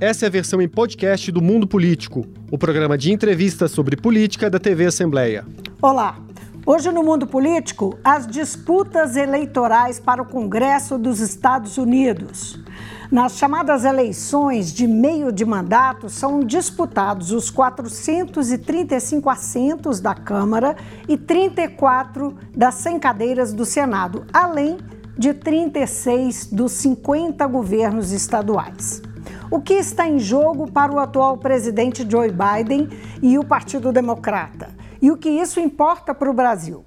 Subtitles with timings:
[0.00, 4.48] Essa é a versão em podcast do Mundo Político, o programa de entrevistas sobre política
[4.48, 5.44] da TV Assembleia.
[5.82, 6.20] Olá.
[6.64, 12.60] Hoje no Mundo Político, as disputas eleitorais para o Congresso dos Estados Unidos.
[13.10, 20.76] Nas chamadas eleições de meio de mandato, são disputados os 435 assentos da Câmara
[21.08, 24.76] e 34 das 100 cadeiras do Senado, além
[25.18, 29.02] de 36 dos 50 governos estaduais.
[29.50, 32.88] O que está em jogo para o atual presidente Joe Biden
[33.22, 34.70] e o Partido Democrata?
[35.00, 36.84] E o que isso importa para o Brasil?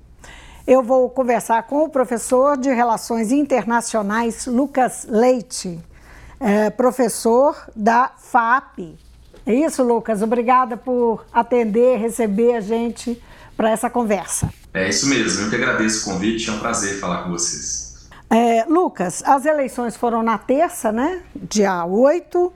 [0.68, 5.80] Eu vou conversar com o professor de Relações Internacionais, Lucas Leite
[6.42, 8.98] é, professor da FAP.
[9.46, 10.22] É isso, Lucas?
[10.22, 13.22] Obrigada por atender, receber a gente
[13.56, 14.52] para essa conversa.
[14.74, 17.91] É isso mesmo, eu que agradeço o convite, é um prazer falar com vocês.
[18.34, 21.22] É, Lucas, as eleições foram na terça, né?
[21.36, 22.54] Dia 8.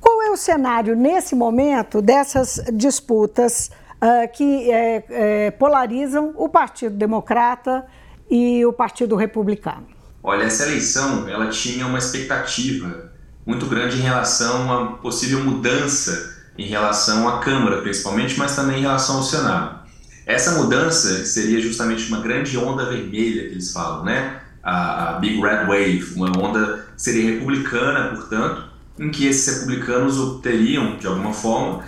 [0.00, 6.96] Qual é o cenário nesse momento dessas disputas uh, que é, é, polarizam o Partido
[6.96, 7.84] Democrata
[8.30, 9.86] e o Partido Republicano?
[10.22, 13.12] Olha, essa eleição ela tinha uma expectativa
[13.44, 18.82] muito grande em relação a possível mudança em relação à Câmara, principalmente, mas também em
[18.82, 19.80] relação ao Senado.
[20.24, 24.47] Essa mudança seria justamente uma grande onda vermelha que eles falam, né?
[24.68, 28.64] A, Big Red Wave, uma onda que seria republicana, portanto,
[28.98, 31.84] em que esses republicanos obteriam, de alguma forma,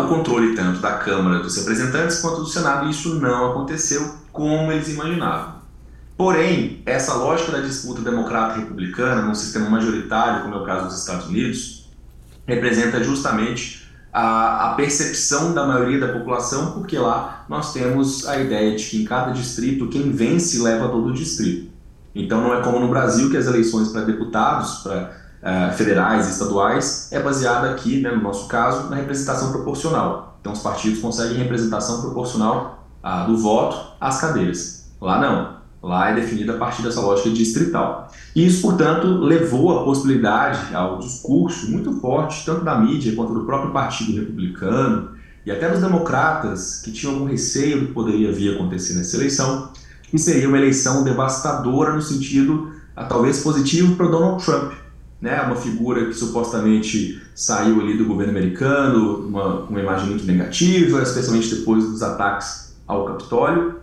[0.00, 4.72] o controle tanto da Câmara dos Representantes quanto do Senado, e isso não aconteceu como
[4.72, 5.58] eles imaginavam.
[6.16, 11.26] Porém, essa lógica da disputa democrata-republicana num sistema majoritário, como é o caso dos Estados
[11.26, 11.88] Unidos,
[12.44, 18.76] representa justamente a, a, percepção da maioria da população, porque lá nós temos a ideia
[18.76, 21.67] de que em cada distrito quem vence leva todo o distrito.
[22.14, 25.10] Então não é como no Brasil que as eleições para deputados, para
[25.42, 30.38] uh, federais e estaduais, é baseada aqui, né, no nosso caso, na representação proporcional.
[30.40, 34.90] Então os partidos conseguem representação proporcional uh, do voto às cadeiras.
[35.00, 35.58] Lá não.
[35.80, 38.10] Lá é definida a partir dessa lógica distrital.
[38.34, 43.44] E isso, portanto, levou a possibilidade ao discurso muito forte, tanto da mídia quanto do
[43.44, 45.10] próprio Partido Republicano
[45.46, 49.70] e até dos democratas, que tinham algum receio do que poderia vir acontecer nessa eleição,
[50.10, 54.72] que seria uma eleição devastadora no sentido, ah, talvez, positivo para Donald Trump.
[55.20, 55.40] Né?
[55.42, 61.54] Uma figura que supostamente saiu ali do governo americano, uma, uma imagem muito negativa, especialmente
[61.54, 63.78] depois dos ataques ao Capitólio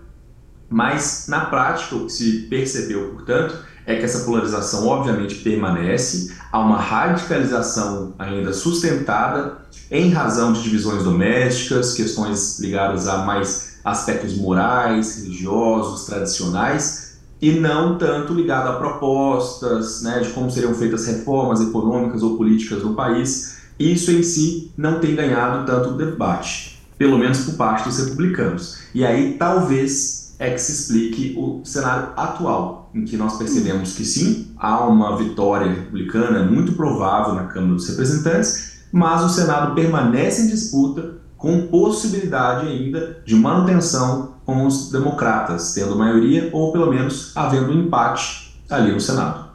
[0.69, 6.59] mas, na prática, o que se percebeu, portanto, é que essa polarização obviamente permanece, há
[6.59, 9.59] uma radicalização ainda sustentada
[9.91, 17.99] em razão de divisões domésticas, questões ligadas a mais aspectos morais, religiosos, tradicionais, e não
[17.99, 23.57] tanto ligado a propostas né, de como seriam feitas reformas econômicas ou políticas no país.
[23.77, 28.79] Isso em si não tem ganhado tanto debate, pelo menos por parte dos republicanos.
[28.95, 34.03] E aí talvez é que se explique o cenário atual, em que nós percebemos que
[34.03, 40.43] sim, há uma vitória republicana muito provável na Câmara dos Representantes, mas o Senado permanece
[40.43, 47.35] em disputa com possibilidade ainda de manutenção com os democratas, tendo maioria ou pelo menos
[47.35, 49.45] havendo um empate ali no Senado.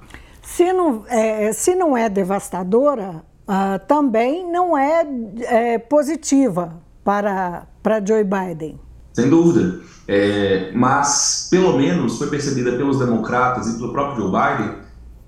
[0.43, 5.07] Se não é, se não é devastadora, uh, também não é,
[5.43, 8.79] é positiva para, para Joe Biden.
[9.13, 9.81] Sem dúvida.
[10.07, 14.79] É, mas, pelo menos, foi percebida pelos democratas e pelo próprio Joe Biden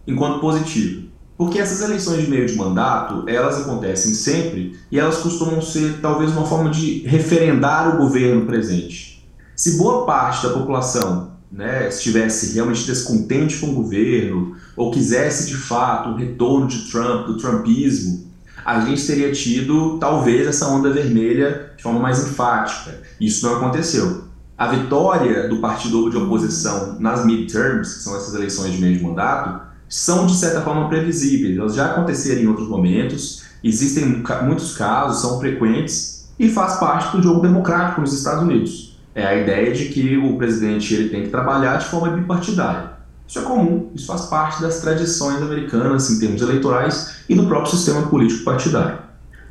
[0.07, 1.09] enquanto positivo.
[1.43, 6.31] Porque essas eleições de meio de mandato, elas acontecem sempre e elas costumam ser talvez
[6.31, 9.27] uma forma de referendar o governo presente.
[9.57, 15.57] Se boa parte da população né, estivesse realmente descontente com o governo ou quisesse de
[15.57, 18.25] fato um retorno de Trump, do Trumpismo,
[18.65, 23.01] a gente teria tido talvez essa onda vermelha de forma mais enfática.
[23.21, 24.27] Isso não aconteceu.
[24.57, 29.03] A vitória do partido de oposição nas midterms, que são essas eleições de meio de
[29.03, 31.59] mandato, são de certa forma previsíveis.
[31.59, 37.23] Elas já aconteceram em outros momentos, existem muitos casos, são frequentes e faz parte do
[37.23, 38.97] jogo democrático nos Estados Unidos.
[39.15, 42.93] É a ideia de que o presidente ele tem que trabalhar de forma bipartidária.
[43.29, 47.77] Isso é comum, isso faz parte das tradições americanas em termos eleitorais e do próprio
[47.77, 48.97] sistema político partidário.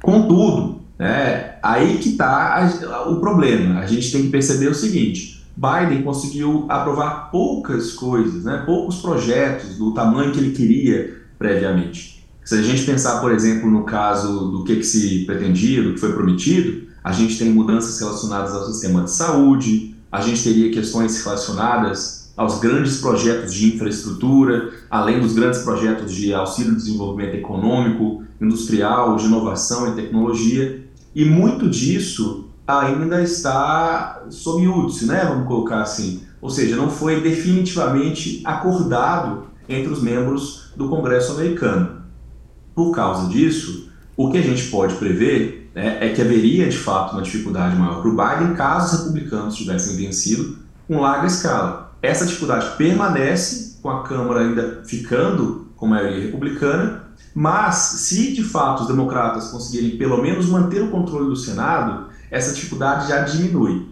[0.01, 1.54] Contudo, né?
[1.62, 3.80] Aí que está o problema.
[3.80, 8.63] A gente tem que perceber o seguinte: Biden conseguiu aprovar poucas coisas, né?
[8.65, 12.25] poucos projetos do tamanho que ele queria previamente.
[12.44, 16.00] Se a gente pensar, por exemplo, no caso do que, que se pretendia, do que
[16.00, 21.24] foi prometido, a gente tem mudanças relacionadas ao sistema de saúde, a gente teria questões
[21.24, 29.15] relacionadas aos grandes projetos de infraestrutura, além dos grandes projetos de auxílio desenvolvimento econômico, industrial,
[29.15, 30.83] de inovação e tecnologia.
[31.13, 35.25] E muito disso ainda está sob údice, né?
[35.25, 36.23] Vamos colocar assim.
[36.41, 42.01] Ou seja, não foi definitivamente acordado entre os membros do Congresso americano.
[42.73, 47.13] Por causa disso, o que a gente pode prever né, é que haveria de fato
[47.13, 50.57] uma dificuldade maior para o Biden caso os republicanos tivessem vencido
[50.88, 51.91] com larga escala.
[52.01, 57.03] Essa dificuldade permanece com a Câmara ainda ficando com maioria republicana,
[57.33, 62.54] mas se de fato os democratas conseguirem pelo menos manter o controle do Senado, essa
[62.54, 63.88] dificuldade já diminui.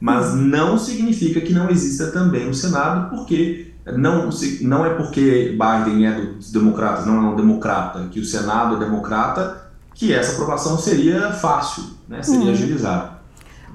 [0.00, 4.30] Mas não significa que não exista também o Senado, porque não,
[4.62, 8.78] não é porque Biden é dos democratas, não é um democrata, que o Senado é
[8.78, 12.22] democrata, que essa aprovação seria fácil, né?
[12.22, 12.52] seria uhum.
[12.52, 13.20] agilizada.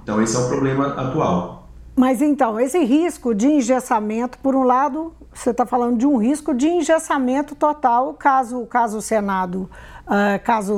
[0.02, 1.68] Então, esse é o problema atual.
[1.96, 6.54] Mas então, esse risco de engessamento, por um lado, você está falando de um risco
[6.54, 9.70] de engessamento total caso, caso o Senado
[10.06, 10.76] Uh, caso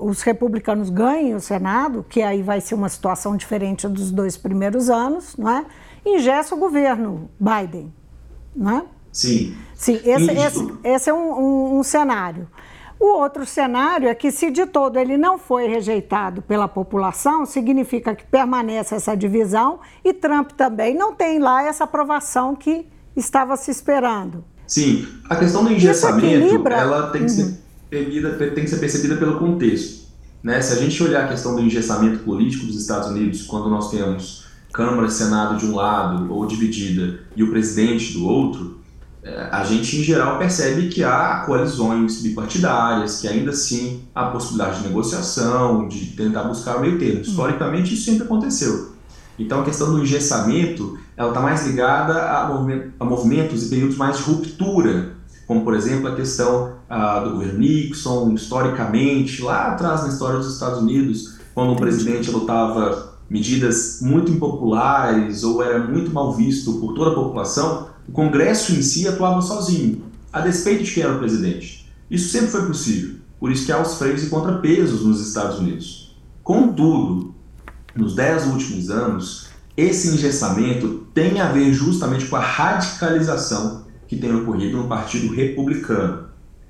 [0.00, 4.90] os republicanos ganhem o Senado, que aí vai ser uma situação diferente dos dois primeiros
[4.90, 5.64] anos, não é?
[6.04, 7.94] ingessa o governo Biden.
[8.54, 8.84] Não é?
[9.12, 9.56] Sim.
[9.74, 12.48] Sim, esse, esse, esse é um, um, um cenário.
[12.98, 18.14] O outro cenário é que, se de todo ele não foi rejeitado pela população, significa
[18.14, 23.70] que permanece essa divisão e Trump também não tem lá essa aprovação que estava se
[23.70, 24.44] esperando.
[24.66, 27.64] Sim, a questão do engessamento, ela tem que ser uhum
[28.54, 30.04] tem que ser percebida pelo contexto.
[30.42, 30.60] Né?
[30.60, 34.44] Se a gente olhar a questão do engessamento político dos Estados Unidos, quando nós temos
[34.72, 38.78] Câmara e Senado de um lado ou dividida e o presidente do outro,
[39.22, 44.82] é, a gente em geral percebe que há coalizões bipartidárias, que ainda assim há possibilidade
[44.82, 47.20] de negociação, de tentar buscar o meio termo.
[47.20, 47.22] Hum.
[47.22, 48.93] Historicamente isso sempre aconteceu.
[49.38, 52.30] Então a questão do engessamento ela está mais ligada
[52.98, 55.14] a movimentos e períodos mais de ruptura
[55.46, 60.52] como por exemplo a questão ah, do governo Nixon, historicamente, lá atrás na história dos
[60.54, 66.94] Estados Unidos, quando o presidente adotava medidas muito impopulares ou era muito mal visto por
[66.94, 70.02] toda a população, o Congresso em si atuava sozinho,
[70.32, 71.90] a despeito de quem era o presidente.
[72.10, 76.16] Isso sempre foi possível, por isso que há os freios e contrapesos nos Estados Unidos.
[76.42, 77.34] Contudo,
[77.94, 84.34] nos dez últimos anos, esse engessamento tem a ver justamente com a radicalização que tem
[84.34, 86.24] ocorrido no Partido Republicano.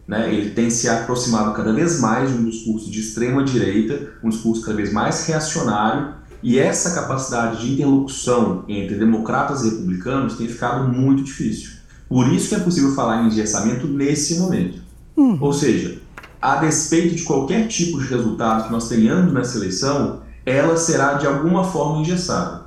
[0.07, 0.35] Né?
[0.35, 4.63] Ele tem se aproximado cada vez mais de um discurso de extrema direita, um discurso
[4.63, 10.93] cada vez mais reacionário, e essa capacidade de interlocução entre democratas e republicanos tem ficado
[10.93, 11.73] muito difícil.
[12.07, 14.83] Por isso que é possível falar em engessamento nesse momento.
[15.17, 15.39] Uhum.
[15.41, 15.99] Ou seja,
[16.41, 21.27] a despeito de qualquer tipo de resultado que nós tenhamos nessa eleição, ela será de
[21.27, 22.65] alguma forma engessada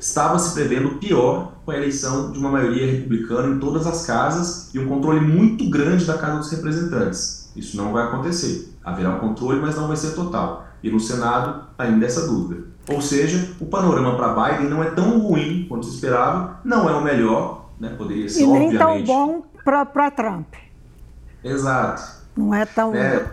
[0.00, 4.06] estava se prevendo o pior com a eleição de uma maioria republicana em todas as
[4.06, 7.52] casas e um controle muito grande da Casa dos Representantes.
[7.54, 8.74] Isso não vai acontecer.
[8.82, 10.64] Haverá um controle, mas não vai ser total.
[10.82, 12.64] E no Senado, ainda essa dúvida.
[12.88, 16.92] Ou seja, o panorama para Biden não é tão ruim quanto se esperava, não é
[16.92, 17.94] o melhor, né?
[17.96, 20.54] poderia ser, e nem tão bom para Trump.
[21.44, 22.02] Exato.
[22.34, 22.94] Não é tão...
[22.94, 23.26] É,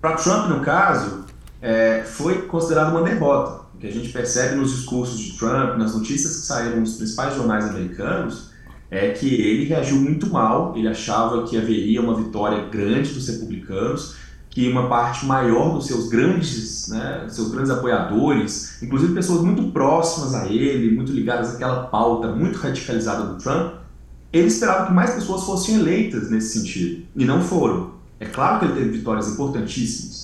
[0.00, 1.26] para Trump, no caso,
[1.60, 3.62] é, foi considerado uma derrota.
[3.74, 7.34] O que a gente percebe nos discursos de Trump, nas notícias que saíram nos principais
[7.34, 8.50] jornais americanos,
[8.90, 14.16] é que ele reagiu muito mal, ele achava que haveria uma vitória grande dos republicanos,
[14.50, 20.34] que uma parte maior dos seus grandes, né, seus grandes apoiadores, inclusive pessoas muito próximas
[20.34, 23.74] a ele, muito ligadas àquela pauta muito radicalizada do Trump,
[24.32, 27.92] ele esperava que mais pessoas fossem eleitas nesse sentido, e não foram.
[28.18, 30.17] É claro que ele teve vitórias importantíssimas,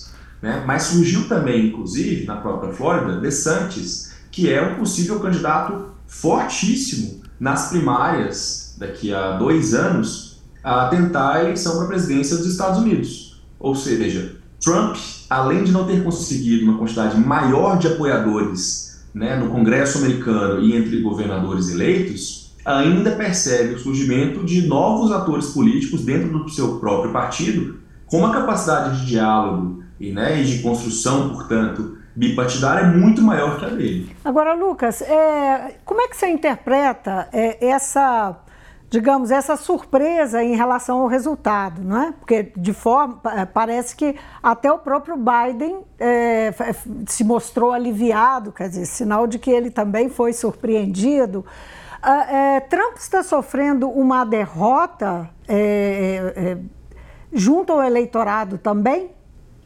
[0.44, 0.62] né?
[0.66, 7.70] Mas surgiu também, inclusive, na própria Flórida, DeSantis, que é um possível candidato fortíssimo nas
[7.70, 13.42] primárias daqui a dois anos a tentar a eleição para a presidência dos Estados Unidos.
[13.58, 14.96] Ou seja, Trump,
[15.30, 20.76] além de não ter conseguido uma quantidade maior de apoiadores né, no Congresso americano e
[20.76, 27.12] entre governadores eleitos, ainda percebe o surgimento de novos atores políticos dentro do seu próprio
[27.12, 33.22] partido com uma capacidade de diálogo e, né, e de construção, portanto, bipartidária é muito
[33.22, 34.16] maior que a dele.
[34.24, 38.36] Agora, Lucas, é, como é que você interpreta é, essa,
[38.88, 42.12] digamos, essa surpresa em relação ao resultado, não é?
[42.12, 46.52] Porque de forma é, parece que até o próprio Biden é,
[47.06, 51.44] se mostrou aliviado, quer dizer, sinal de que ele também foi surpreendido.
[52.04, 56.58] Uh, Trump está sofrendo uma derrota é,
[57.32, 59.10] junto ao eleitorado também?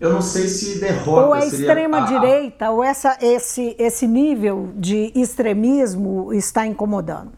[0.01, 5.13] Eu não sei se derrota ou a extrema direita ou essa, esse, esse nível de
[5.15, 7.33] extremismo está incomodando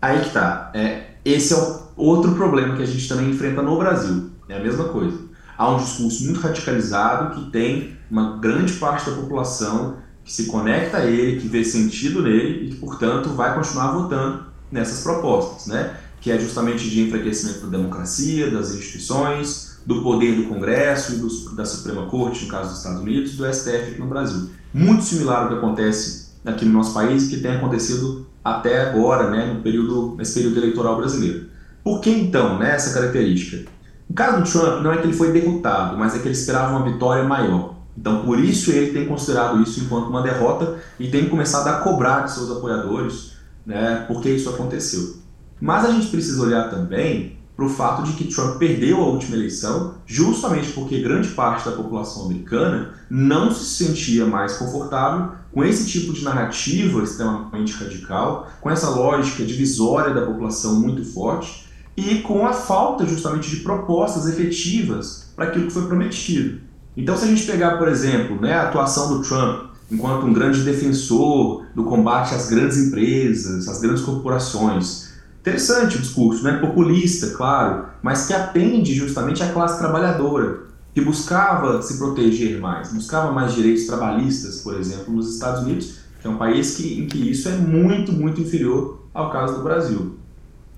[0.00, 1.56] aí que tá é, esse é
[1.96, 4.30] outro problema que a gente também enfrenta no Brasil.
[4.48, 5.18] É a mesma coisa.
[5.56, 10.98] Há um discurso muito radicalizado que tem uma grande parte da população que se conecta
[10.98, 15.96] a ele, que vê sentido nele e que, portanto, vai continuar votando nessas propostas, né?
[16.20, 21.54] que é justamente de enfraquecimento da democracia, das instituições, do poder do Congresso e do,
[21.54, 24.50] da Suprema Corte, no caso dos Estados Unidos, e do STF aqui no Brasil.
[24.72, 29.30] Muito similar ao que acontece aqui no nosso país e que tem acontecido até agora,
[29.30, 31.46] né, no período, nesse período eleitoral brasileiro.
[31.82, 33.70] Por que então né, essa característica?
[34.08, 36.76] No caso do Trump, não é que ele foi derrotado, mas é que ele esperava
[36.76, 37.76] uma vitória maior.
[37.96, 42.20] Então, por isso, ele tem considerado isso enquanto uma derrota e tem começado a cobrar
[42.20, 45.16] de seus apoiadores né, porque isso aconteceu.
[45.60, 49.34] Mas a gente precisa olhar também para o fato de que Trump perdeu a última
[49.34, 55.84] eleição justamente porque grande parte da população americana não se sentia mais confortável com esse
[55.88, 62.46] tipo de narrativa extremamente radical, com essa lógica divisória da população muito forte e com
[62.46, 66.60] a falta justamente de propostas efetivas para aquilo que foi prometido.
[66.96, 70.62] Então, se a gente pegar, por exemplo, né, a atuação do Trump enquanto um grande
[70.62, 75.07] defensor do combate às grandes empresas, às grandes corporações,
[75.48, 81.80] interessante o discurso, né, populista, claro, mas que atende justamente à classe trabalhadora, que buscava
[81.80, 86.36] se proteger mais, buscava mais direitos trabalhistas, por exemplo, nos Estados Unidos, que é um
[86.36, 90.16] país que, em que isso é muito, muito inferior ao caso do Brasil.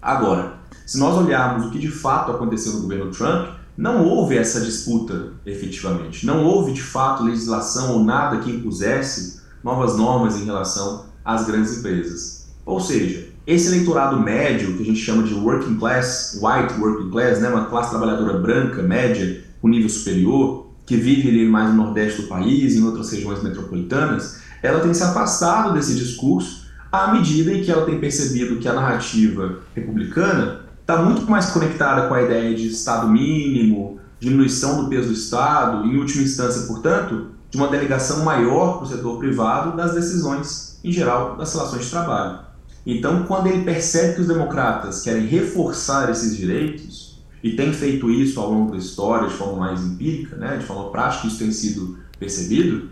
[0.00, 0.54] Agora,
[0.86, 5.32] se nós olharmos o que de fato aconteceu no governo Trump, não houve essa disputa
[5.44, 6.26] efetivamente.
[6.26, 11.78] Não houve de fato legislação ou nada que impusesse novas normas em relação às grandes
[11.78, 12.48] empresas.
[12.66, 17.40] Ou seja, esse eleitorado médio, que a gente chama de working class, white working class,
[17.40, 22.22] né, uma classe trabalhadora branca, média, com nível superior, que vive ali mais no nordeste
[22.22, 27.62] do país, em outras regiões metropolitanas, ela tem se afastado desse discurso à medida em
[27.62, 32.54] que ela tem percebido que a narrativa republicana está muito mais conectada com a ideia
[32.54, 38.24] de Estado mínimo, diminuição do peso do Estado, em última instância, portanto, de uma delegação
[38.24, 42.49] maior para o setor privado das decisões, em geral, das relações de trabalho.
[42.86, 48.38] Então, quando ele percebe que os democratas querem reforçar esses direitos, e tem feito isso
[48.38, 51.98] ao longo da história de forma mais empírica, né, de forma prática, isso tem sido
[52.18, 52.90] percebido,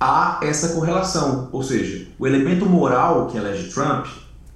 [0.00, 1.48] há essa correlação.
[1.52, 4.06] Ou seja, o elemento moral que elege Trump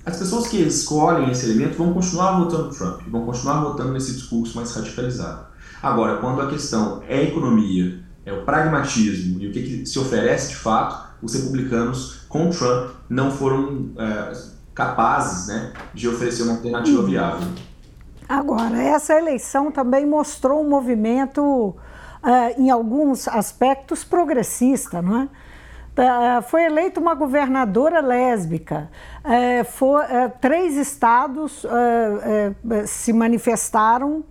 [0.06, 4.54] as pessoas que escolhem esse elemento vão continuar votando Trump, vão continuar votando nesse discurso
[4.54, 5.46] mais radicalizado.
[5.82, 9.98] Agora, quando a questão é a economia, é o pragmatismo e o que, que se
[9.98, 14.32] oferece de fato, os republicanos com Trump não foram é,
[14.76, 17.06] capazes né, de oferecer uma alternativa uhum.
[17.06, 17.48] viável.
[18.28, 21.74] Agora, essa eleição também mostrou um movimento,
[22.22, 25.28] é, em alguns aspectos, progressista, não é?
[25.98, 28.90] É, foi eleita uma governadora lésbica.
[29.24, 31.64] É, foi, é, três estados
[32.86, 34.22] se manifestaram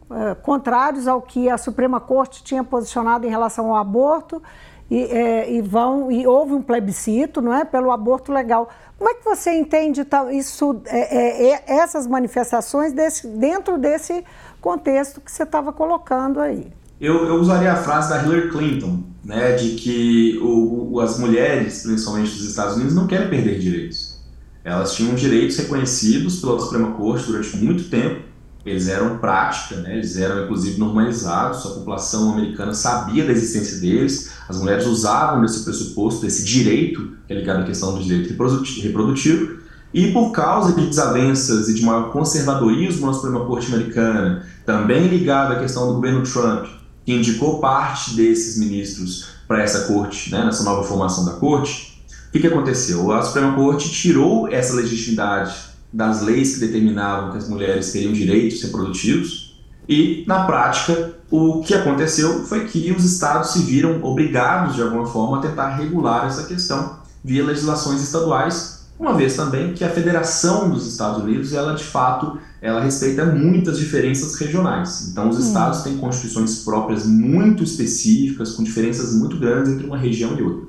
[0.43, 4.43] contrários ao que a Suprema Corte tinha posicionado em relação ao aborto
[4.89, 8.69] e, e, vão e houve um plebiscito, não é, pelo aborto legal.
[8.97, 10.81] Como é que você entende isso,
[11.67, 14.23] essas manifestações desse, dentro desse
[14.61, 16.71] contexto que você estava colocando aí?
[16.99, 22.31] Eu, eu usaria a frase da Hillary Clinton, né, de que o, as mulheres, principalmente
[22.31, 24.15] dos Estados Unidos, não querem perder direitos.
[24.63, 28.23] Elas tinham direitos reconhecidos pela Suprema Corte durante muito tempo,
[28.65, 34.31] eles eram prática, né, eles eram inclusive normalizados, a população americana sabia da existência deles,
[34.49, 38.29] as mulheres usavam desse pressuposto, desse direito, que é ligado à questão do direito
[38.81, 39.59] reprodutivo,
[39.93, 45.53] e por causa de desavenças e de maior conservadorismo na Suprema Corte americana, também ligado
[45.53, 46.65] à questão do governo Trump,
[47.05, 52.31] que indicou parte desses ministros para essa corte, né, nessa nova formação da corte, o
[52.31, 53.13] que, que aconteceu?
[53.13, 55.55] A Suprema Corte tirou essa legitimidade
[55.95, 59.55] das leis que determinavam que as mulheres teriam direitos reprodutivos
[59.87, 65.05] e, na prática, o que aconteceu foi que os estados se viram obrigados, de alguma
[65.05, 70.69] forma, a tentar regular essa questão via legislações estaduais, uma vez também que a Federação
[70.69, 75.09] dos Estados Unidos, ela de fato ela respeita muitas diferenças regionais.
[75.09, 75.47] Então, os hum.
[75.47, 80.67] estados têm constituições próprias muito específicas, com diferenças muito grandes entre uma região e outra.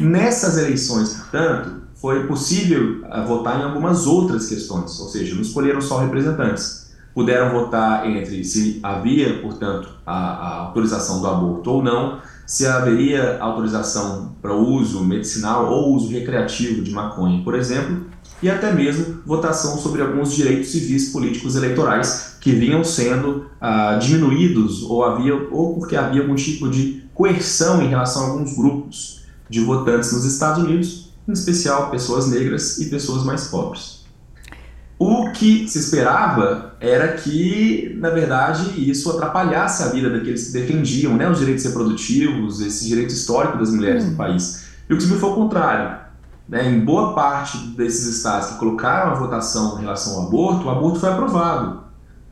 [0.00, 5.80] Nessas eleições, portanto, foi possível uh, votar em algumas outras questões, ou seja, não escolheram
[5.80, 6.88] só representantes.
[7.14, 13.38] Puderam votar entre se havia, portanto, a, a autorização do aborto ou não, se haveria
[13.40, 18.06] autorização para uso medicinal ou uso recreativo de maconha, por exemplo,
[18.42, 24.82] e até mesmo votação sobre alguns direitos civis políticos eleitorais que vinham sendo ah, diminuídos
[24.82, 29.60] ou, havia, ou porque havia algum tipo de coerção em relação a alguns grupos de
[29.60, 33.98] votantes nos Estados Unidos, em especial pessoas negras e pessoas mais pobres.
[34.98, 41.16] O que se esperava era que, na verdade, isso atrapalhasse a vida daqueles que defendiam
[41.16, 44.10] né, os direitos reprodutivos, esse direito histórico das mulheres hum.
[44.10, 44.66] no país.
[44.88, 45.98] E o que se viu foi o contrário.
[46.48, 46.68] Né?
[46.68, 50.98] Em boa parte desses estados que colocaram a votação em relação ao aborto, o aborto
[50.98, 51.84] foi aprovado.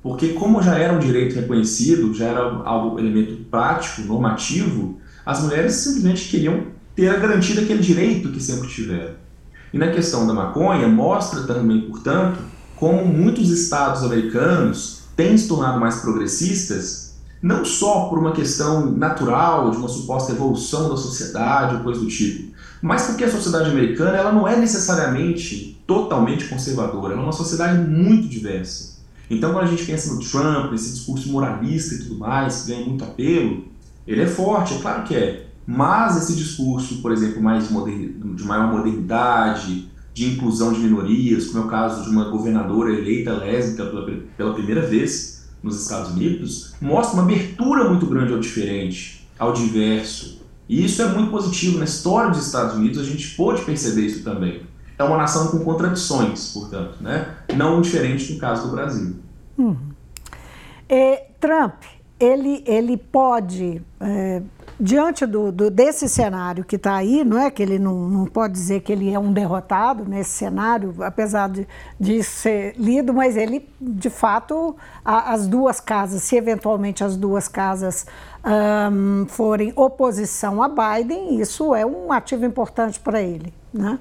[0.03, 5.75] Porque, como já era um direito reconhecido, já era algo elemento prático, normativo, as mulheres
[5.75, 9.15] simplesmente queriam ter a garantia daquele direito que sempre tiveram.
[9.73, 12.39] E na questão da maconha, mostra também, portanto,
[12.75, 19.71] como muitos estados americanos têm se tornado mais progressistas, não só por uma questão natural,
[19.71, 24.17] de uma suposta evolução da sociedade ou coisa do tipo, mas porque a sociedade americana
[24.17, 28.97] ela não é necessariamente totalmente conservadora, ela é uma sociedade muito diversa.
[29.29, 32.87] Então, quando a gente pensa no Trump, esse discurso moralista e tudo mais, que ganha
[32.87, 33.65] muito apelo,
[34.07, 35.46] ele é forte, é claro que é.
[35.67, 41.67] Mas esse discurso, por exemplo, mais de maior modernidade, de inclusão de minorias, como é
[41.67, 44.07] o caso de uma governadora eleita lésbica pela,
[44.37, 50.41] pela primeira vez nos Estados Unidos, mostra uma abertura muito grande ao diferente, ao diverso.
[50.69, 51.79] E isso é muito positivo.
[51.79, 54.63] Na história dos Estados Unidos, a gente pôde perceber isso também.
[54.97, 57.37] É uma nação com contradições, portanto, né?
[57.57, 59.17] não diferente no caso do Brasil.
[59.59, 59.77] Uhum.
[60.89, 61.83] É, Trump,
[62.19, 64.41] ele, ele pode é
[64.79, 68.53] diante do, do, desse cenário que está aí, não é que ele não, não pode
[68.53, 71.67] dizer que ele é um derrotado nesse cenário, apesar de,
[71.99, 77.49] de ser lido, mas ele, de fato, a, as duas casas, se eventualmente as duas
[77.49, 78.07] casas
[78.45, 83.99] um, forem oposição a Biden, isso é um ativo importante para ele, né?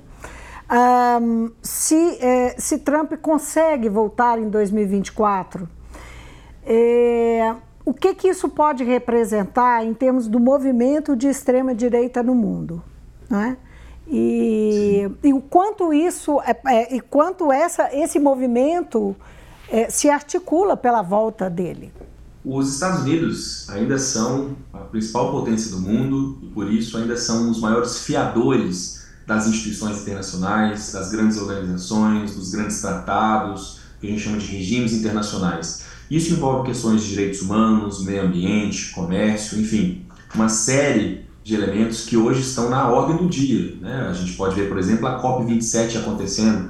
[1.22, 5.70] Um, se, eh, se Trump consegue voltar em 2024,
[6.66, 7.56] eh,
[7.86, 12.84] o que, que isso pode representar em termos do movimento de extrema-direita no mundo?
[13.30, 13.58] Né?
[14.08, 19.16] E, e, o quanto isso, é, é, e quanto essa, esse movimento
[19.70, 21.94] é, se articula pela volta dele.
[22.44, 27.50] Os Estados Unidos ainda são a principal potência do mundo e por isso ainda são
[27.50, 34.22] os maiores fiadores das instituições internacionais, das grandes organizações, dos grandes tratados, que a gente
[34.22, 35.85] chama de regimes internacionais.
[36.10, 42.16] Isso envolve questões de direitos humanos, meio ambiente, comércio, enfim, uma série de elementos que
[42.16, 43.76] hoje estão na ordem do dia.
[43.82, 44.08] Né?
[44.10, 46.70] A gente pode ver, por exemplo, a COP27 acontecendo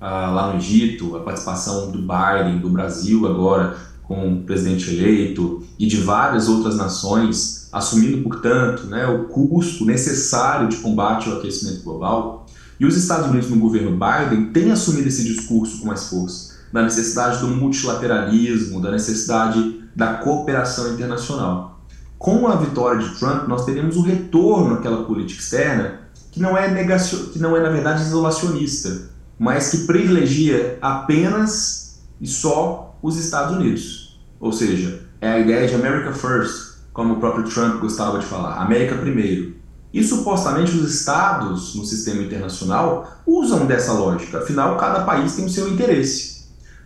[0.00, 5.62] ah, lá no Egito, a participação do Biden, do Brasil agora com o presidente eleito
[5.78, 11.82] e de várias outras nações assumindo, portanto, né, o custo necessário de combate ao aquecimento
[11.82, 12.46] global.
[12.78, 16.82] E os Estados Unidos no governo Biden têm assumido esse discurso com mais força da
[16.82, 21.80] necessidade do multilateralismo, da necessidade da cooperação internacional.
[22.18, 26.70] Com a vitória de Trump, nós teremos o retorno àquela política externa que não é
[26.70, 27.26] negacion...
[27.32, 34.20] que não é na verdade isolacionista, mas que privilegia apenas e só os Estados Unidos.
[34.40, 38.62] Ou seja, é a ideia de America First, como o próprio Trump gostava de falar,
[38.62, 39.54] América primeiro.
[39.92, 45.50] E supostamente os estados no sistema internacional usam dessa lógica, afinal cada país tem o
[45.50, 46.41] seu interesse.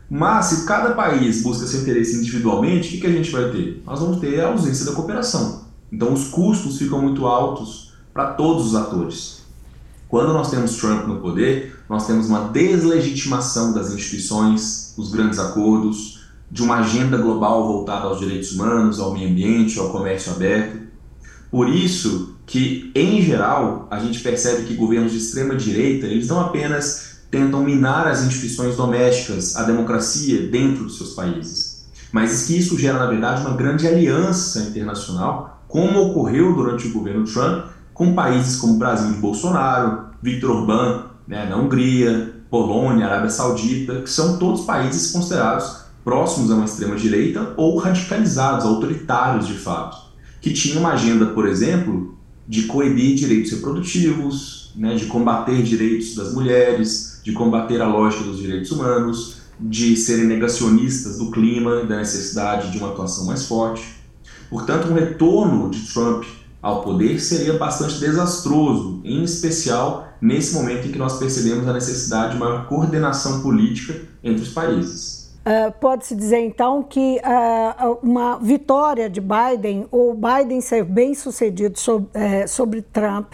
[0.09, 3.83] Mas se cada país busca seu interesse individualmente, o que, que a gente vai ter?
[3.85, 5.67] Nós vamos ter a ausência da cooperação.
[5.93, 9.43] Então os custos ficam muito altos para todos os atores.
[10.09, 16.21] Quando nós temos Trump no poder, nós temos uma deslegitimação das instituições, dos grandes acordos,
[16.51, 20.79] de uma agenda global voltada aos direitos humanos, ao meio ambiente, ao comércio aberto.
[21.51, 26.41] Por isso que, em geral, a gente percebe que governos de extrema direita, eles não
[26.41, 31.87] apenas tentam minar as instituições domésticas, a democracia dentro dos seus países.
[32.13, 37.25] Mas que isso gera, na verdade, uma grande aliança internacional, como ocorreu durante o governo
[37.25, 44.03] Trump, com países como Brasil de Bolsonaro, Viktor Orbán né, na Hungria, Polônia, Arábia Saudita,
[44.03, 49.97] que são todos países considerados próximos a uma extrema-direita ou radicalizados, autoritários de fato,
[50.41, 52.16] que tinham uma agenda, por exemplo,
[52.49, 58.39] de coibir direitos reprodutivos, né, de combater direitos das mulheres, de combater a lógica dos
[58.39, 63.97] direitos humanos, de serem negacionistas do clima e da necessidade de uma atuação mais forte.
[64.51, 66.25] Portanto, um retorno de Trump
[66.63, 72.35] ao poder seria bastante desastroso, em especial nesse momento em que nós percebemos a necessidade
[72.35, 75.16] de maior coordenação política entre os países.
[75.47, 81.79] Uh, Pode-se dizer então que uh, uma vitória de Biden, ou Biden ser bem sucedido
[81.79, 83.33] sobre, uh, sobre Trump,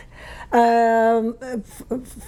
[0.52, 1.62] uh,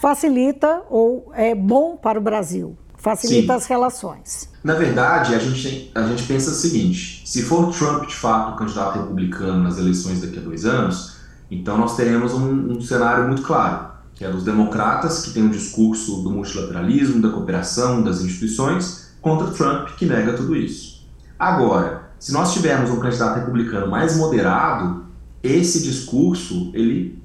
[0.01, 3.59] facilita ou é bom para o Brasil, facilita Sim.
[3.59, 4.49] as relações.
[4.65, 9.01] Na verdade, a gente, a gente pensa o seguinte: se for Trump de fato candidato
[9.01, 11.19] republicano nas eleições daqui a dois anos,
[11.51, 13.89] então nós teremos um, um cenário muito claro.
[14.15, 19.47] que é dos democratas, que tem um discurso do multilateralismo, da cooperação, das instituições, contra
[19.49, 21.03] Trump, que nega tudo isso.
[21.39, 25.05] Agora, se nós tivermos um candidato republicano mais moderado,
[25.43, 27.19] esse discurso ele,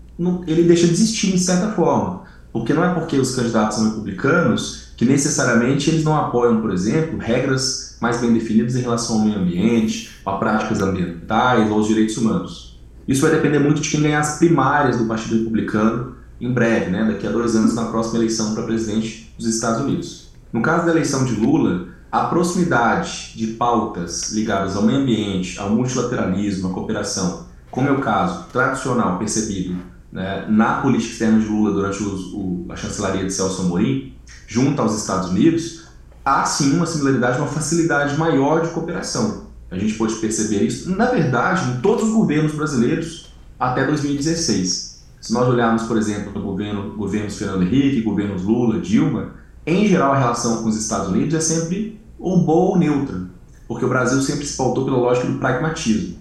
[0.48, 2.24] ele deixa de existir, de certa forma.
[2.54, 7.20] Porque não é porque os candidatos são republicanos que necessariamente eles não apoiam, por exemplo,
[7.20, 12.16] regras mais bem definidas em relação ao meio ambiente, a práticas ambientais ou aos direitos
[12.16, 12.80] humanos.
[13.06, 17.04] Isso vai depender muito de quem ganhar as primárias do Partido Republicano em breve, né,
[17.06, 20.29] daqui a dois anos, na próxima eleição para presidente dos Estados Unidos.
[20.52, 25.70] No caso da eleição de Lula, a proximidade de pautas ligadas ao meio ambiente, ao
[25.70, 29.76] multilateralismo, à cooperação, como é o caso tradicional percebido
[30.12, 34.14] né, na política externa de Lula durante os, o, a chancelaria de Celso Amorim,
[34.48, 35.84] junto aos Estados Unidos,
[36.26, 39.50] há sim uma similaridade, uma facilidade maior de cooperação.
[39.70, 45.04] A gente pode perceber isso, na verdade, em todos os governos brasileiros até 2016.
[45.22, 49.34] Se nós olharmos, por exemplo, no governo, governos Fernando Henrique, governos Lula, Dilma,
[49.66, 53.22] em geral a relação com os Estados Unidos é sempre ou boa ou neutra,
[53.68, 56.18] porque o Brasil sempre se pautou pela lógica do pragmatismo.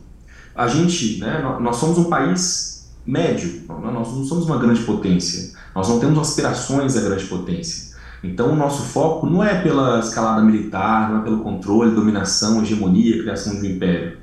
[0.55, 3.62] A gente, né, nós somos um país médio.
[3.66, 5.57] Nós não somos uma grande potência.
[5.74, 7.96] Nós não temos aspirações à grande potência.
[8.22, 13.22] Então, o nosso foco não é pela escalada militar, não é pelo controle, dominação, hegemonia,
[13.22, 14.18] criação de um império.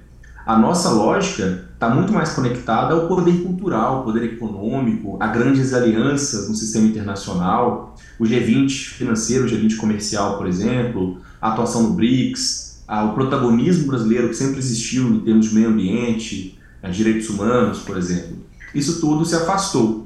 [0.45, 5.73] A nossa lógica está muito mais conectada ao poder cultural, ao poder econômico, a grandes
[5.73, 11.93] alianças no sistema internacional, o G20 financeiro, o G20 comercial, por exemplo, a atuação no
[11.93, 16.58] BRICS, o protagonismo brasileiro que sempre existiu em termos de meio ambiente,
[16.91, 20.06] direitos humanos, por exemplo isso tudo se afastou.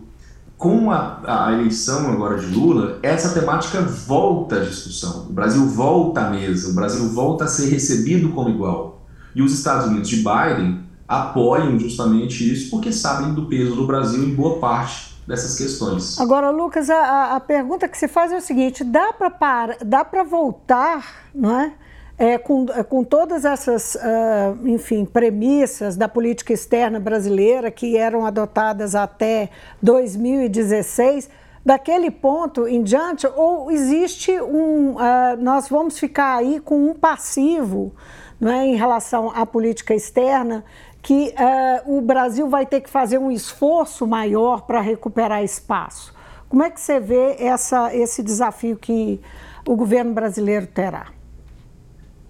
[0.55, 5.27] Com a, a, eleição agora de Lula, essa temática volta à discussão.
[5.29, 9.05] O Brasil volta à mesa, o Brasil volta a ser recebido como igual.
[9.33, 14.21] E os Estados Unidos de Biden apoiam justamente isso porque sabem do peso do Brasil
[14.21, 16.19] em boa parte dessas questões.
[16.19, 21.57] Agora, Lucas, a, a pergunta que se faz é o seguinte: dá para voltar, não
[21.57, 21.73] é?
[22.19, 28.25] é, com, é, com todas essas, uh, enfim, premissas da política externa brasileira que eram
[28.25, 29.49] adotadas até
[29.81, 31.29] 2016,
[31.65, 37.93] daquele ponto em diante, ou existe um, uh, nós vamos ficar aí com um passivo
[38.39, 40.63] não é, em relação à política externa,
[41.01, 46.13] que uh, o Brasil vai ter que fazer um esforço maior para recuperar espaço.
[46.47, 49.19] Como é que você vê essa, esse desafio que
[49.67, 51.07] o governo brasileiro terá?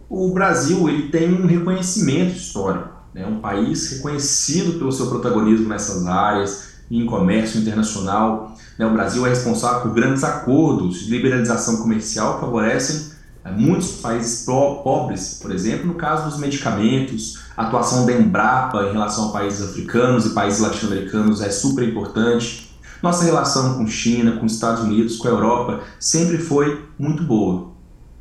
[0.09, 3.27] o Brasil ele tem um reconhecimento histórico, é né?
[3.27, 8.55] um país reconhecido pelo seu protagonismo nessas áreas, em comércio internacional.
[8.77, 8.85] Né?
[8.87, 13.08] O Brasil é responsável por grandes acordos de liberalização comercial que favorecem
[13.51, 19.29] muitos países pobres, por exemplo, no caso dos medicamentos, a atuação da Embrapa em relação
[19.29, 22.69] a países africanos e países latino-americanos é super importante.
[23.01, 27.69] Nossa relação com China, com Estados Unidos, com a Europa sempre foi muito boa.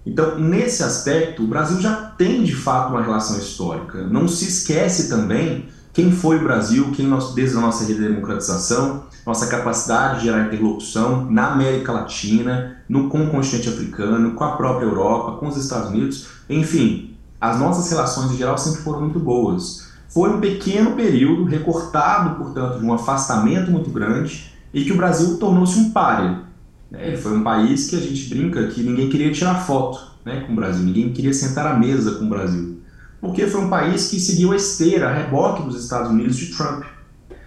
[0.07, 4.07] Então, nesse aspecto, o Brasil já tem de fato uma relação histórica.
[4.07, 9.49] Não se esquece também quem foi o Brasil, quem nós, desde a nossa redemocratização, nossa
[9.49, 14.87] capacidade de gerar interlocução na América Latina, no, com o continente africano, com a própria
[14.87, 19.89] Europa, com os Estados Unidos, enfim, as nossas relações em geral sempre foram muito boas.
[20.09, 25.37] Foi um pequeno período, recortado, portanto, de um afastamento muito grande, e que o Brasil
[25.39, 26.47] tornou-se um páreo
[26.89, 27.17] né?
[27.17, 30.57] Foi um país que a gente brinca que ninguém queria tirar foto né, com o
[30.57, 32.78] Brasil, ninguém queria sentar à mesa com o Brasil.
[33.21, 36.85] Porque foi um país que seguiu a esteira, a reboque dos Estados Unidos de Trump.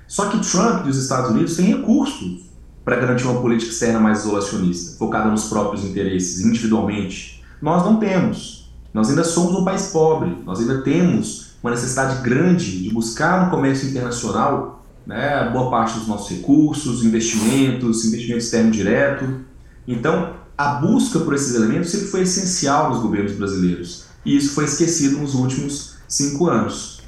[0.08, 2.42] Só que Trump e os Estados Unidos têm recursos
[2.84, 7.44] para garantir uma política externa mais isolacionista, focada nos próprios interesses, individualmente.
[7.62, 8.70] Nós não temos.
[8.94, 13.52] Nós ainda somos um país pobre, nós ainda temos uma necessidade grande de buscar no
[13.52, 19.42] comércio internacional né, boa parte dos nossos recursos, investimentos, investimento externo direto.
[19.88, 24.66] Então, a busca por esses elementos sempre foi essencial nos governos brasileiros e isso foi
[24.66, 27.02] esquecido nos últimos cinco anos.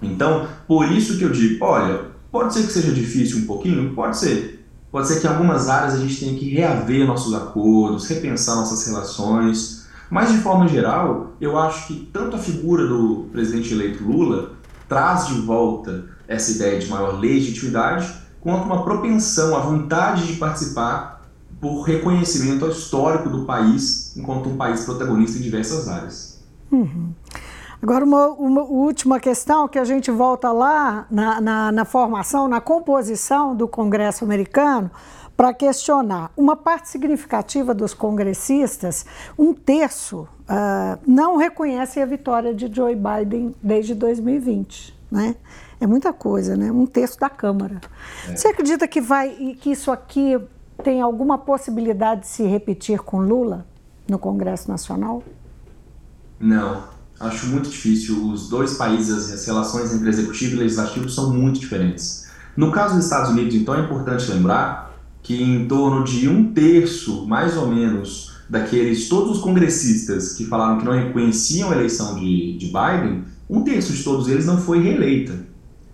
[0.00, 4.18] Então, por isso que eu digo, olha, pode ser que seja difícil um pouquinho, pode
[4.18, 4.66] ser.
[4.90, 8.86] Pode ser que em algumas áreas a gente tenha que reaver nossos acordos, repensar nossas
[8.86, 14.52] relações, mas de forma geral, eu acho que tanto a figura do presidente eleito Lula
[14.86, 21.26] traz de volta essa ideia de maior legitimidade, quanto uma propensão, a vontade de participar
[21.58, 26.31] por reconhecimento histórico do país enquanto um país protagonista em diversas áreas.
[26.72, 27.12] Uhum.
[27.82, 32.60] Agora, uma, uma, última questão que a gente volta lá na, na, na formação, na
[32.60, 34.90] composição do Congresso americano,
[35.36, 36.30] para questionar.
[36.36, 39.04] Uma parte significativa dos congressistas,
[39.36, 44.96] um terço, uh, não reconhece a vitória de Joe Biden desde 2020.
[45.10, 45.34] Né?
[45.80, 46.70] É muita coisa, né?
[46.70, 47.80] Um terço da Câmara.
[48.28, 48.36] É.
[48.36, 50.40] Você acredita que vai que isso aqui
[50.84, 53.66] tem alguma possibilidade de se repetir com Lula
[54.08, 55.22] no Congresso Nacional?
[56.42, 56.82] Não,
[57.20, 58.28] acho muito difícil.
[58.28, 62.26] Os dois países, as relações entre executivo e legislativo são muito diferentes.
[62.56, 67.24] No caso dos Estados Unidos, então, é importante lembrar que em torno de um terço,
[67.26, 72.58] mais ou menos, daqueles todos os congressistas que falaram que não reconheciam a eleição de,
[72.58, 75.46] de Biden, um terço de todos eles não foi reeleita.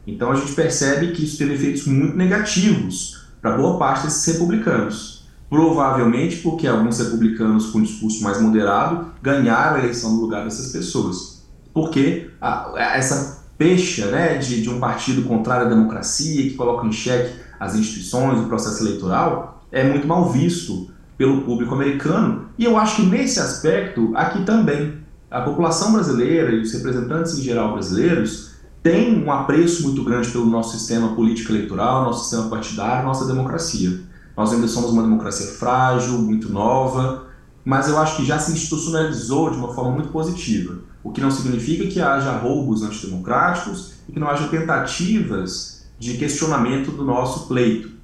[0.06, 5.17] Então a gente percebe que isso teve efeitos muito negativos para boa parte desses republicanos.
[5.48, 11.42] Provavelmente porque alguns republicanos com discurso mais moderado ganharam a eleição no lugar dessas pessoas.
[11.72, 16.92] Porque a, essa pecha né, de, de um partido contrário à democracia, que coloca em
[16.92, 22.46] xeque as instituições, o processo eleitoral, é muito mal visto pelo público americano.
[22.56, 24.98] E eu acho que nesse aspecto, aqui também,
[25.30, 30.46] a população brasileira e os representantes em geral brasileiros têm um apreço muito grande pelo
[30.46, 34.00] nosso sistema político eleitoral, nosso sistema partidário, nossa democracia.
[34.38, 37.26] Nós ainda somos uma democracia frágil, muito nova,
[37.64, 41.30] mas eu acho que já se institucionalizou de uma forma muito positiva, o que não
[41.30, 47.98] significa que haja roubos antidemocráticos e que não haja tentativas de questionamento do nosso pleito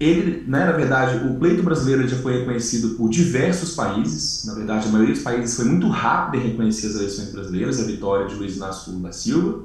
[0.00, 4.44] ele, né, na verdade, o pleito brasileiro já foi reconhecido por diversos países.
[4.44, 7.84] Na verdade, a maioria dos países foi muito rápida em reconhecer as eleições brasileiras, a
[7.84, 9.64] vitória de Luiz Inácio da Silva.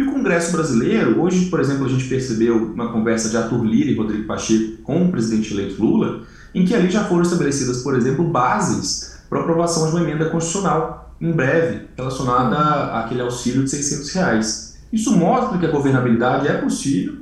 [0.00, 3.90] E o Congresso brasileiro, hoje, por exemplo, a gente percebeu uma conversa de Arthur Lira
[3.90, 6.22] e Rodrigo Pacheco com o presidente eleito Lula,
[6.54, 11.14] em que ali já foram estabelecidas, por exemplo, bases para aprovação de uma emenda constitucional
[11.20, 14.78] em breve, relacionada àquele auxílio de 600 reais.
[14.90, 17.16] Isso mostra que a governabilidade é possível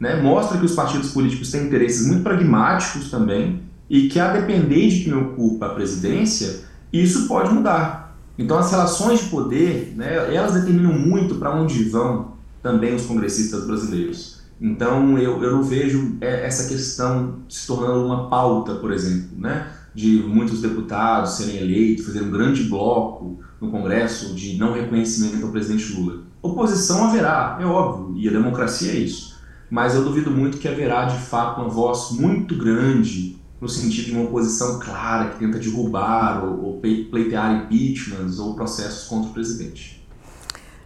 [0.00, 4.88] né, mostra que os partidos políticos têm interesses muito pragmáticos também e que, a depender
[4.88, 8.03] de quem ocupa a presidência, isso pode mudar.
[8.38, 13.66] Então, as relações de poder, né, elas determinam muito para onde vão também os congressistas
[13.66, 14.40] brasileiros.
[14.60, 19.68] Então, eu, eu não vejo é, essa questão se tornando uma pauta, por exemplo, né,
[19.94, 25.52] de muitos deputados serem eleitos, fazer um grande bloco no Congresso de não reconhecimento ao
[25.52, 26.22] presidente Lula.
[26.42, 29.34] Oposição haverá, é óbvio, e a democracia é isso
[29.74, 34.12] mas eu duvido muito que haverá de fato uma voz muito grande no sentido de
[34.12, 40.06] uma oposição clara que tenta derrubar ou, ou pleitear impeachments ou processos contra o presidente.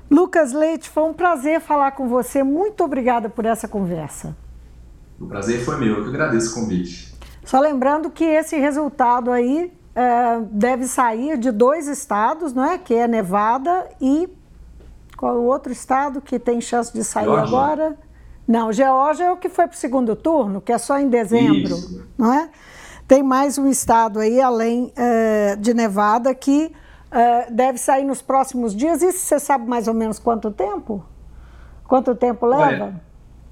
[0.08, 2.44] Lucas Leite, foi um prazer falar com você.
[2.44, 4.36] Muito obrigada por essa conversa.
[5.20, 7.12] O prazer foi meu, eu que agradeço o convite.
[7.44, 12.78] Só lembrando que esse resultado aí é, deve sair de dois estados, não é?
[12.78, 14.28] Que é Nevada e
[15.16, 17.44] qual é o outro estado que tem chance de sair Georgia.
[17.44, 17.98] agora?
[18.48, 21.74] Não, Geórgia é o que foi para o segundo turno, que é só em dezembro,
[21.74, 22.02] Isso.
[22.16, 22.48] não é?
[23.06, 26.72] Tem mais um estado aí, além uh, de Nevada, que
[27.12, 29.02] uh, deve sair nos próximos dias.
[29.02, 31.04] E você sabe mais ou menos quanto tempo?
[31.86, 32.84] Quanto tempo leva?
[32.84, 33.02] Olha,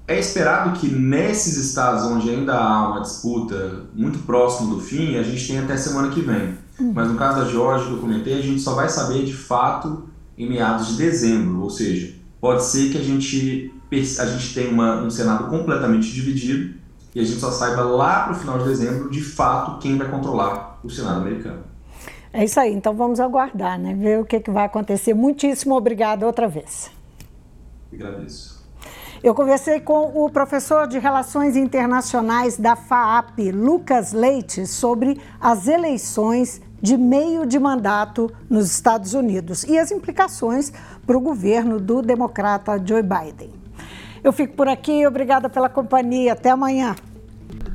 [0.07, 5.23] é esperado que nesses estados onde ainda há uma disputa muito próximo do fim, a
[5.23, 6.57] gente tenha até semana que vem.
[6.79, 6.91] Uhum.
[6.93, 10.07] Mas no caso da Geórgia que eu comentei, a gente só vai saber de fato
[10.35, 15.01] em meados de dezembro, ou seja, pode ser que a gente a gente tem uma,
[15.01, 16.75] um Senado completamente dividido
[17.15, 20.09] e a gente só saiba lá para o final de dezembro, de fato, quem vai
[20.09, 21.63] controlar o Senado americano.
[22.31, 23.95] É isso aí, então vamos aguardar, né?
[23.95, 25.13] Ver o que, que vai acontecer.
[25.13, 26.91] Muitíssimo obrigado outra vez.
[27.91, 28.57] Agradeço.
[29.23, 36.61] Eu conversei com o professor de Relações Internacionais da FAAP, Lucas Leite, sobre as eleições
[36.79, 40.71] de meio de mandato nos Estados Unidos e as implicações
[41.05, 43.56] para o governo do democrata Joe Biden.
[44.23, 46.33] Eu fico por aqui, obrigada pela companhia.
[46.33, 46.95] Até amanhã.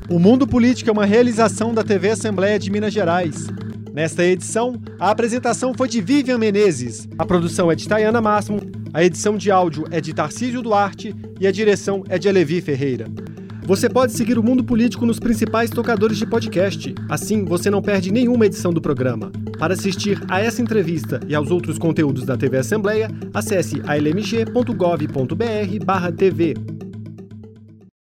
[0.09, 3.47] O Mundo Político é uma realização da TV Assembleia de Minas Gerais.
[3.93, 8.59] Nesta edição, a apresentação foi de Vivian Menezes, a produção é de Tayana Máximo,
[8.91, 13.05] a edição de áudio é de Tarcísio Duarte e a direção é de Alevi Ferreira.
[13.65, 16.93] Você pode seguir o Mundo Político nos principais tocadores de podcast.
[17.07, 19.31] Assim, você não perde nenhuma edição do programa.
[19.57, 26.82] Para assistir a essa entrevista e aos outros conteúdos da TV Assembleia, acesse almg.gov.br/tv.